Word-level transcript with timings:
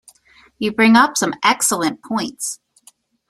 You 0.57 0.71
bring 0.71 0.95
up 0.95 1.15
some 1.15 1.35
excellent 1.43 1.99
points. 2.03 2.59